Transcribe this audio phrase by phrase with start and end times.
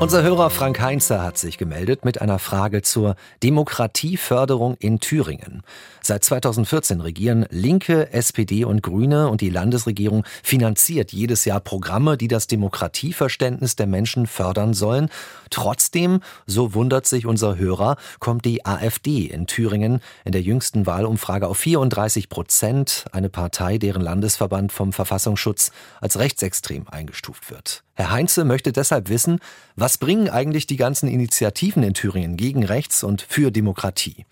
[0.00, 5.64] Unser Hörer Frank Heinzer hat sich gemeldet mit einer Frage zur Demokratieförderung in Thüringen.
[6.02, 12.28] Seit 2014 regieren Linke, SPD und Grüne und die Landesregierung finanziert jedes Jahr Programme, die
[12.28, 15.08] das Demokratieverständnis der Menschen fördern sollen.
[15.50, 21.48] Trotzdem, so wundert sich unser Hörer, kommt die AfD in Thüringen in der jüngsten Wahlumfrage
[21.48, 27.82] auf 34 Prozent, eine Partei, deren Landesverband vom Verfassungsschutz als rechtsextrem eingestuft wird.
[27.98, 29.40] Herr Heinze möchte deshalb wissen,
[29.74, 34.24] was bringen eigentlich die ganzen Initiativen in Thüringen gegen Rechts und für Demokratie?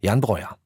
[0.00, 0.56] Jan Breuer.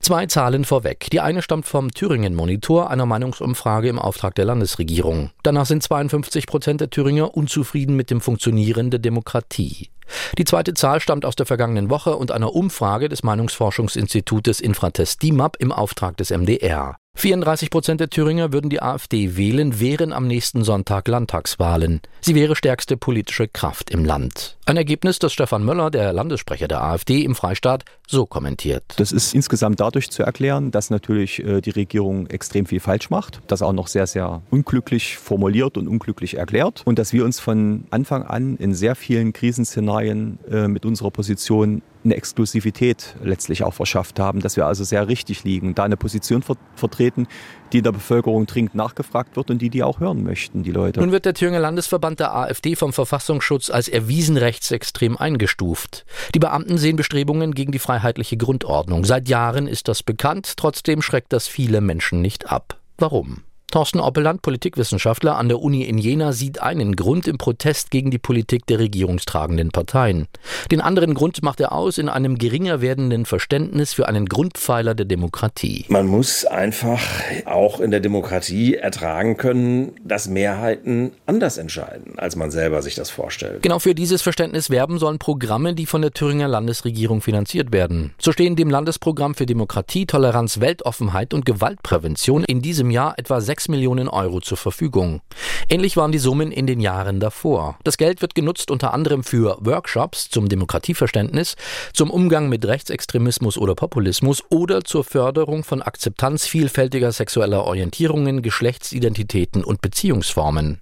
[0.00, 1.06] Zwei Zahlen vorweg.
[1.12, 5.30] Die eine stammt vom Thüringen Monitor, einer Meinungsumfrage im Auftrag der Landesregierung.
[5.44, 9.90] Danach sind 52 Prozent der Thüringer unzufrieden mit dem Funktionieren der Demokratie.
[10.36, 15.58] Die zweite Zahl stammt aus der vergangenen Woche und einer Umfrage des Meinungsforschungsinstitutes Infratest DIMAP
[15.60, 16.96] im Auftrag des MDR.
[17.20, 22.00] 34 Prozent der Thüringer würden die AfD wählen, wären am nächsten Sonntag Landtagswahlen.
[22.22, 24.56] Sie wäre stärkste politische Kraft im Land.
[24.64, 28.84] Ein Ergebnis, das Stefan Möller, der Landessprecher der AfD im Freistaat, so kommentiert.
[28.96, 33.42] Das ist insgesamt dadurch zu erklären, dass natürlich äh, die Regierung extrem viel falsch macht,
[33.48, 37.84] das auch noch sehr, sehr unglücklich formuliert und unglücklich erklärt und dass wir uns von
[37.90, 44.18] Anfang an in sehr vielen Krisenszenarien äh, mit unserer Position eine Exklusivität letztlich auch verschafft
[44.18, 47.26] haben, dass wir also sehr richtig liegen, da eine Position ver vertreten,
[47.72, 51.00] die in der Bevölkerung dringend nachgefragt wird und die die auch hören möchten, die Leute.
[51.00, 56.06] Nun wird der Thüringer Landesverband der AfD vom Verfassungsschutz als erwiesen rechtsextrem eingestuft.
[56.34, 59.04] Die Beamten sehen Bestrebungen gegen die freiheitliche Grundordnung.
[59.04, 62.78] Seit Jahren ist das bekannt, trotzdem schreckt das viele Menschen nicht ab.
[62.96, 63.42] Warum?
[63.70, 68.18] Thorsten Oppeland, Politikwissenschaftler an der Uni in Jena, sieht einen Grund im Protest gegen die
[68.18, 70.26] Politik der regierungstragenden Parteien.
[70.72, 75.06] Den anderen Grund macht er aus in einem geringer werdenden Verständnis für einen Grundpfeiler der
[75.06, 75.84] Demokratie.
[75.88, 77.00] Man muss einfach
[77.44, 83.10] auch in der Demokratie ertragen können, dass Mehrheiten anders entscheiden, als man selber sich das
[83.10, 83.62] vorstellt.
[83.62, 88.14] Genau für dieses Verständnis werben sollen Programme, die von der Thüringer Landesregierung finanziert werden.
[88.20, 93.59] So stehen dem Landesprogramm für Demokratie, Toleranz, Weltoffenheit und Gewaltprävention in diesem Jahr etwa 6
[93.68, 95.20] Millionen Euro zur Verfügung.
[95.68, 97.78] Ähnlich waren die Summen in den Jahren davor.
[97.84, 101.56] Das Geld wird genutzt unter anderem für Workshops zum Demokratieverständnis,
[101.92, 109.64] zum Umgang mit Rechtsextremismus oder Populismus oder zur Förderung von Akzeptanz vielfältiger sexueller Orientierungen, Geschlechtsidentitäten
[109.64, 110.80] und Beziehungsformen.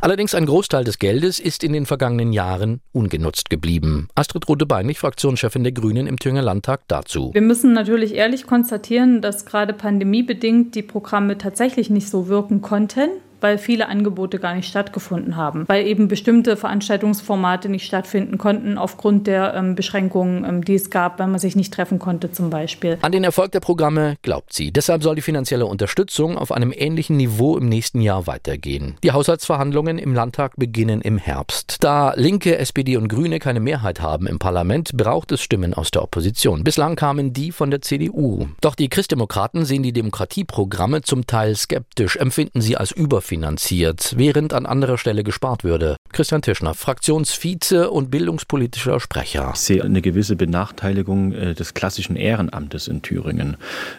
[0.00, 4.08] Allerdings ein Großteil des Geldes ist in den vergangenen Jahren ungenutzt geblieben.
[4.14, 7.30] Astrid Rode-Beinlich, Fraktionschefin der Grünen im Thüringer Landtag, dazu.
[7.32, 13.08] Wir müssen natürlich ehrlich konstatieren, dass gerade pandemiebedingt die Programme tatsächlich nicht so wirken konnten
[13.44, 19.26] weil viele Angebote gar nicht stattgefunden haben, weil eben bestimmte Veranstaltungsformate nicht stattfinden konnten aufgrund
[19.26, 22.96] der ähm, Beschränkungen, ähm, die es gab, wenn man sich nicht treffen konnte zum Beispiel.
[23.02, 24.72] An den Erfolg der Programme glaubt sie.
[24.72, 28.96] Deshalb soll die finanzielle Unterstützung auf einem ähnlichen Niveau im nächsten Jahr weitergehen.
[29.04, 31.76] Die Haushaltsverhandlungen im Landtag beginnen im Herbst.
[31.84, 36.02] Da Linke, SPD und Grüne keine Mehrheit haben im Parlament, braucht es Stimmen aus der
[36.02, 36.64] Opposition.
[36.64, 38.46] Bislang kamen die von der CDU.
[38.62, 44.52] Doch die Christdemokraten sehen die Demokratieprogramme zum Teil skeptisch, empfinden sie als überfinanziert finanziert, während
[44.52, 45.96] an anderer Stelle gespart würde.
[46.14, 49.50] Christian Tischner, Fraktionsvize und bildungspolitischer Sprecher.
[49.52, 53.56] Ich sehe eine gewisse Benachteiligung äh, des klassischen Ehrenamtes in Thüringen.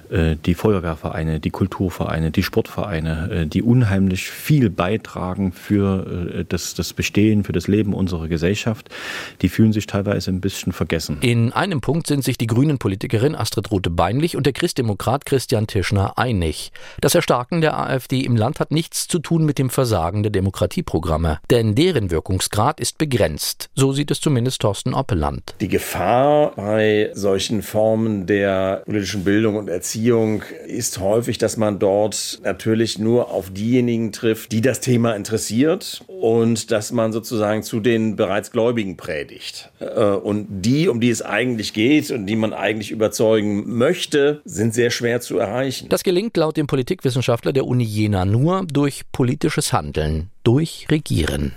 [0.09, 6.93] Äh, die Feuerwehrvereine, die Kulturvereine, die Sportvereine, äh, die unheimlich viel beitragen für das, das
[6.93, 8.89] Bestehen, für das Leben unserer Gesellschaft,
[9.41, 11.17] die fühlen sich teilweise ein bisschen vergessen.
[11.19, 16.17] In einem Punkt sind sich die grünen Politikerin Astrid Rothe-Beinlich und der Christdemokrat Christian Tischner
[16.17, 16.71] einig.
[17.01, 21.39] Das Erstarken der AfD im Land hat nichts zu tun mit dem Versagen der Demokratieprogramme,
[21.49, 23.69] denn deren Wirkungsgrad ist begrenzt.
[23.75, 25.55] So sieht es zumindest Thorsten Oppeland.
[25.59, 32.39] Die Gefahr bei solchen Formen der politischen Bildung und Erziehung ist häufig, dass man dort
[32.43, 38.15] natürlich nur auf diejenigen trifft, die das Thema interessiert und dass man sozusagen zu den
[38.15, 39.71] bereits Gläubigen predigt.
[39.79, 44.73] Äh, und die, um die es eigentlich geht und die man eigentlich überzeugen möchte, sind
[44.73, 45.89] sehr schwer zu erreichen.
[45.89, 51.53] Das gelingt laut dem Politikwissenschaftler der Uni Jena nur durch politisches Handeln, durch Regieren.